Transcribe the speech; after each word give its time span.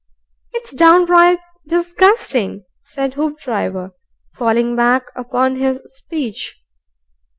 "It's 0.53 0.71
downright 0.73 1.37
disgusting," 1.67 2.65
said 2.81 3.13
Hoopdriver, 3.13 3.91
falling 4.33 4.75
back 4.75 5.03
upon 5.15 5.57
his 5.57 5.79
speech. 5.89 6.59